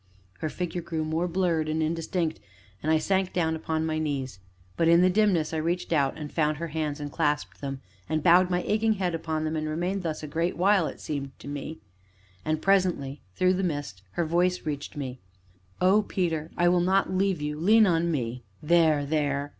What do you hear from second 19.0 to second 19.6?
there!"